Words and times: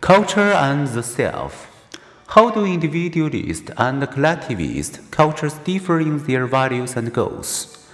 Culture 0.00 0.52
and 0.52 0.88
the 0.88 1.02
self. 1.02 1.68
How 2.28 2.48
do 2.48 2.64
individualist 2.64 3.70
and 3.76 4.10
collectivist 4.10 5.10
cultures 5.10 5.52
differ 5.58 6.00
in 6.00 6.24
their 6.24 6.46
values 6.46 6.96
and 6.96 7.12
goals? 7.12 7.86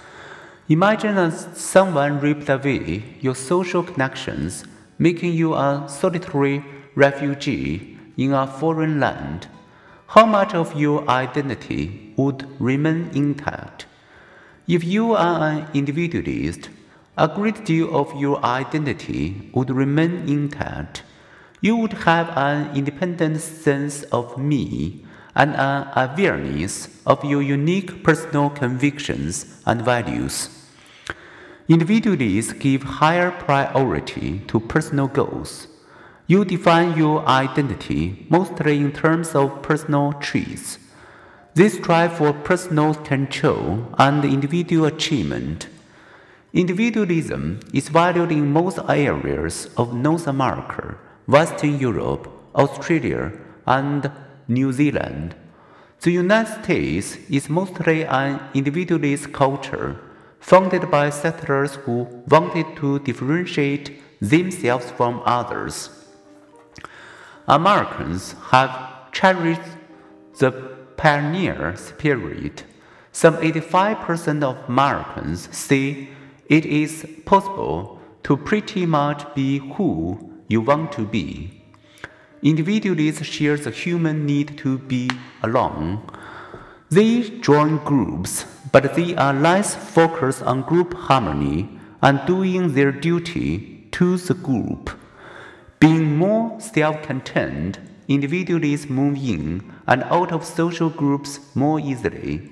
Imagine 0.69 1.29
someone 1.53 2.21
ripped 2.21 2.47
away 2.47 3.03
your 3.19 3.35
social 3.35 3.83
connections, 3.83 4.63
making 4.97 5.33
you 5.33 5.53
a 5.53 5.83
solitary 5.89 6.63
refugee 6.95 7.97
in 8.15 8.31
a 8.31 8.47
foreign 8.47 9.01
land. 9.01 9.47
How 10.07 10.25
much 10.25 10.53
of 10.53 10.79
your 10.79 11.07
identity 11.09 12.13
would 12.15 12.47
remain 12.57 13.11
intact? 13.13 13.85
If 14.65 14.85
you 14.85 15.11
are 15.11 15.49
an 15.49 15.67
individualist, 15.73 16.69
a 17.17 17.27
great 17.27 17.65
deal 17.65 17.93
of 17.93 18.15
your 18.15 18.43
identity 18.45 19.51
would 19.53 19.69
remain 19.69 20.29
intact. 20.29 21.03
You 21.59 21.75
would 21.77 21.93
have 21.93 22.29
an 22.37 22.75
independent 22.75 23.41
sense 23.41 24.03
of 24.03 24.37
me 24.37 25.05
and 25.35 25.55
an 25.55 25.87
awareness 25.95 26.89
of 27.05 27.23
your 27.23 27.41
unique 27.41 28.03
personal 28.03 28.49
convictions 28.49 29.61
and 29.65 29.81
values. 29.81 30.49
Individualists 31.67 32.53
give 32.53 32.83
higher 32.83 33.31
priority 33.31 34.39
to 34.47 34.59
personal 34.59 35.07
goals. 35.07 35.67
You 36.27 36.45
define 36.45 36.97
your 36.97 37.25
identity 37.27 38.25
mostly 38.29 38.77
in 38.77 38.91
terms 38.91 39.33
of 39.33 39.61
personal 39.61 40.13
traits. 40.13 40.79
They 41.55 41.69
strive 41.69 42.17
for 42.17 42.33
personal 42.33 42.93
control 42.93 43.87
and 43.97 44.23
individual 44.23 44.85
achievement. 44.85 45.69
Individualism 46.53 47.59
is 47.73 47.89
valued 47.89 48.31
in 48.31 48.53
most 48.53 48.79
areas 48.87 49.69
of 49.75 49.93
North 49.93 50.27
America, 50.27 50.97
Western 51.27 51.77
Europe, 51.77 52.31
Australia, 52.55 53.33
and 53.65 54.09
New 54.47 54.71
Zealand. 54.71 55.35
The 56.01 56.11
United 56.11 56.63
States 56.63 57.17
is 57.29 57.49
mostly 57.49 58.05
an 58.05 58.39
individualist 58.53 59.33
culture 59.33 59.99
founded 60.39 60.89
by 60.89 61.09
settlers 61.09 61.75
who 61.75 62.07
wanted 62.29 62.77
to 62.77 62.99
differentiate 62.99 64.01
themselves 64.21 64.89
from 64.91 65.21
others. 65.25 65.89
Americans 67.45 68.35
have 68.51 69.11
cherished 69.11 69.69
the 70.39 70.51
pioneer 70.95 71.75
spirit. 71.75 72.63
Some 73.11 73.35
85% 73.35 74.43
of 74.43 74.69
Americans 74.69 75.49
say 75.55 76.09
it 76.47 76.65
is 76.65 77.05
possible 77.25 77.99
to 78.23 78.37
pretty 78.37 78.85
much 78.85 79.33
be 79.35 79.57
who 79.57 80.26
you 80.47 80.61
want 80.61 80.91
to 80.93 81.05
be. 81.05 81.61
Individualists 82.41 83.25
share 83.25 83.57
the 83.57 83.71
human 83.71 84.25
need 84.25 84.57
to 84.59 84.77
be 84.77 85.09
alone. 85.43 86.01
They 86.89 87.21
join 87.41 87.77
groups 87.83 88.45
but 88.71 88.95
they 88.95 89.15
are 89.15 89.33
less 89.33 89.75
focused 89.75 90.43
on 90.43 90.61
group 90.61 90.93
harmony 90.93 91.69
and 92.01 92.25
doing 92.25 92.73
their 92.73 92.91
duty 92.91 93.87
to 93.91 94.17
the 94.17 94.33
group. 94.33 94.91
Being 95.79 96.17
more 96.17 96.59
self 96.59 97.01
contained, 97.03 97.79
individuals 98.07 98.89
move 98.89 99.17
in 99.17 99.73
and 99.87 100.03
out 100.03 100.31
of 100.31 100.45
social 100.45 100.89
groups 100.89 101.39
more 101.55 101.79
easily. 101.79 102.51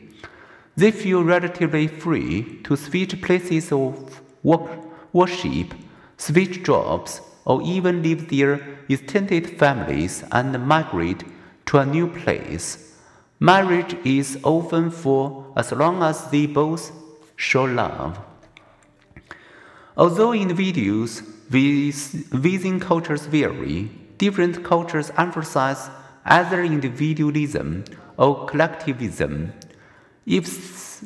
They 0.75 0.91
feel 0.91 1.23
relatively 1.23 1.87
free 1.87 2.59
to 2.63 2.75
switch 2.75 3.21
places 3.21 3.71
of 3.71 4.21
work, 4.43 4.69
worship, 5.13 5.73
switch 6.17 6.63
jobs, 6.63 7.21
or 7.45 7.61
even 7.61 8.01
leave 8.01 8.29
their 8.29 8.59
extended 8.89 9.57
families 9.57 10.23
and 10.31 10.65
migrate 10.67 11.23
to 11.65 11.77
a 11.77 11.85
new 11.85 12.07
place. 12.07 12.97
Marriage 13.39 13.95
is 14.05 14.39
often 14.43 14.89
for 14.89 15.53
as 15.55 15.71
long 15.71 16.01
as 16.01 16.29
they 16.31 16.45
both 16.45 16.91
show 17.35 17.63
love. 17.63 18.19
Although 19.97 20.33
individuals 20.33 21.21
within 21.51 22.79
cultures 22.79 23.25
vary, 23.27 23.91
different 24.17 24.63
cultures 24.63 25.11
emphasize 25.17 25.89
either 26.25 26.63
individualism 26.63 27.85
or 28.17 28.45
collectivism. 28.45 29.53
If 30.25 30.47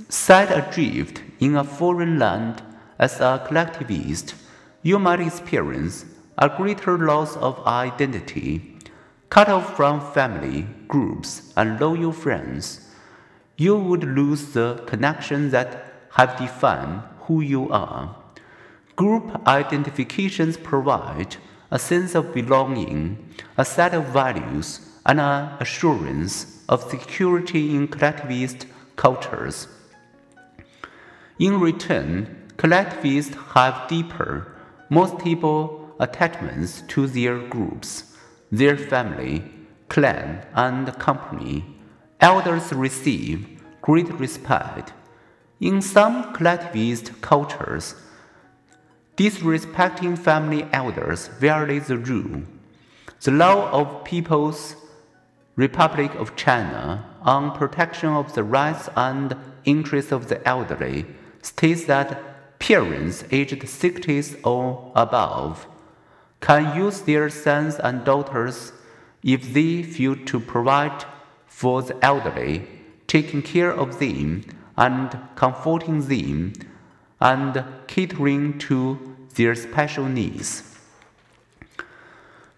set 0.10 0.50
adrift 0.52 1.22
in 1.40 1.56
a 1.56 1.64
foreign 1.64 2.18
land 2.20 2.64
as 2.98 3.20
a 3.20 3.44
collectivist, 3.46 4.36
you 4.82 4.98
might 4.98 5.20
experience 5.20 6.06
a 6.40 6.50
greater 6.50 6.98
loss 6.98 7.38
of 7.38 7.64
identity 7.68 8.80
Cut 9.30 9.48
off 9.48 9.76
from 9.76 10.02
family, 10.02 10.66
groups, 10.88 11.54
and 11.56 11.80
loyal 11.80 12.12
friends, 12.12 12.90
you 13.58 13.78
would 13.78 14.04
lose 14.04 14.54
the 14.54 14.82
connections 14.88 15.52
that 15.52 15.94
have 16.14 16.40
defined 16.40 17.04
who 17.22 17.42
you 17.42 17.70
are. 17.70 18.16
Group 18.96 19.48
identifications 19.48 20.58
provide 20.58 21.36
a 21.70 21.78
sense 21.78 22.16
of 22.16 22.34
belonging, 22.34 23.24
a 23.56 23.64
set 23.64 23.94
of 23.94 24.06
values, 24.06 24.80
and 25.06 25.20
an 25.20 25.52
assurance 25.60 26.64
of 26.68 26.90
security 26.90 27.76
in 27.76 27.88
collectivist 27.88 28.66
cultures. 28.96 29.68
In 31.38 31.60
return, 31.60 32.48
collectivists 32.58 33.36
have 33.54 33.88
deeper, 33.88 34.56
more 34.90 35.08
stable 35.20 35.89
attachments 36.00 36.82
to 36.88 37.08
their 37.08 37.38
groups 37.48 38.10
their 38.52 38.78
family, 38.78 39.44
clan, 39.90 40.46
and 40.56 40.98
company, 40.98 41.64
elders 42.20 42.74
receive 42.74 43.62
great 43.82 44.12
respect. 44.14 44.94
In 45.60 45.82
some 45.82 46.34
collectivist 46.34 47.22
cultures, 47.22 47.96
disrespecting 49.18 50.18
family 50.18 50.68
elders 50.72 51.28
violates 51.40 51.88
the 51.88 51.98
rule. 51.98 52.44
The 53.22 53.32
law 53.32 53.70
of 53.72 54.04
People's 54.04 54.76
Republic 55.56 56.16
of 56.16 56.36
China 56.36 57.06
on 57.22 57.52
protection 57.52 58.10
of 58.10 58.34
the 58.34 58.44
rights 58.44 58.88
and 58.96 59.36
interests 59.66 60.12
of 60.12 60.30
the 60.30 60.46
elderly 60.48 61.06
states 61.42 61.84
that 61.86 62.60
parents 62.60 63.26
aged 63.32 63.68
60 63.68 64.42
or 64.44 64.92
above 64.96 65.68
can 66.42 66.76
use 66.76 67.02
their 67.02 67.30
sons 67.30 67.76
and 67.80 68.04
daughters 68.04 68.72
if 69.24 69.54
they 69.54 69.84
feel 69.84 70.16
to 70.26 70.40
provide 70.40 71.06
for 71.48 71.82
the 71.82 72.06
elderly, 72.06 72.66
taking 73.08 73.42
care 73.42 73.72
of 73.72 74.00
them 74.00 74.44
and 74.78 75.20
comforting 75.36 76.08
them 76.08 76.54
and 77.20 77.64
catering 77.88 78.58
to 78.58 78.98
their 79.36 79.54
special 79.56 80.06
needs. 80.06 80.64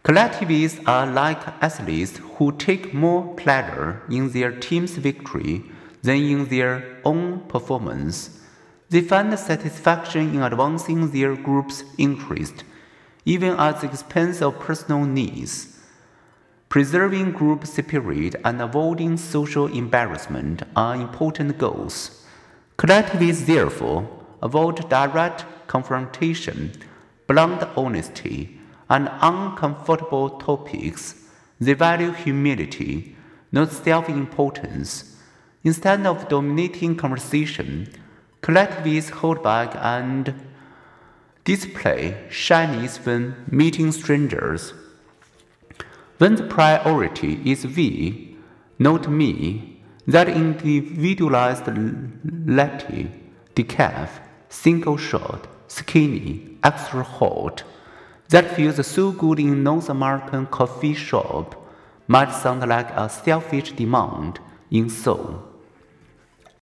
Collectivists 0.04 0.80
are 0.86 1.06
like 1.06 1.48
athletes 1.62 2.20
who 2.36 2.52
take 2.52 2.94
more 2.94 3.36
pleasure 3.36 4.02
in 4.10 4.32
their 4.32 4.52
team's 4.52 4.98
victory 4.98 5.64
than 6.02 6.18
in 6.18 6.46
their 6.48 7.00
own 7.06 7.40
performance. 7.42 8.40
They 8.90 9.02
find 9.02 9.38
satisfaction 9.38 10.36
in 10.36 10.42
advancing 10.42 11.12
their 11.12 11.36
group's 11.36 11.84
interest 11.98 12.64
even 13.26 13.52
at 13.54 13.82
the 13.82 13.88
expense 13.88 14.42
of 14.42 14.60
personal 14.60 15.06
needs. 15.06 15.78
Preserving 16.70 17.34
group 17.34 17.66
spirit 17.68 18.36
and 18.46 18.62
avoiding 18.62 19.18
social 19.18 19.68
embarrassment 19.68 20.64
are 20.76 20.96
important 20.96 21.58
goals. 21.58 22.26
Collectivists, 22.78 23.46
therefore, 23.46 24.10
avoid 24.42 24.88
direct 24.90 25.46
confrontation, 25.68 26.72
blunt 27.28 27.64
honesty, 27.76 28.58
and 28.90 29.10
uncomfortable 29.22 30.30
topics. 30.32 31.16
They 31.60 31.74
value 31.74 32.12
humility, 32.12 33.16
not 33.52 33.72
self 33.72 34.10
importance. 34.10 35.18
Instead 35.64 36.06
of 36.06 36.28
dominating 36.28 36.96
conversation, 36.96 37.88
collectivists 38.42 39.12
hold 39.12 39.44
back 39.44 39.76
and 39.76 40.34
Display 41.44 42.18
shyness 42.30 42.98
when 43.04 43.36
meeting 43.50 43.92
strangers. 43.92 44.74
When 46.20 46.36
the 46.36 46.44
priority 46.44 47.42
is 47.44 47.66
we, 47.66 48.38
not 48.78 49.10
me, 49.10 49.82
that 50.06 50.30
individualized 50.30 51.68
latte, 52.46 53.10
decaf, 53.56 54.10
single 54.50 54.98
shot, 54.98 55.48
skinny, 55.68 56.58
extra 56.64 57.04
hot, 57.04 57.64
that 58.30 58.56
feels 58.56 58.86
so 58.86 59.12
good 59.12 59.40
in 59.40 59.64
North 59.64 59.90
American 59.90 60.46
coffee 60.46 60.94
shop 60.94 61.56
might 62.08 62.32
sound 62.32 62.68
like 62.68 62.92
a 62.92 63.10
selfish 63.10 63.72
demand 63.72 64.40
in 64.70 64.90
Seoul. 64.90 65.51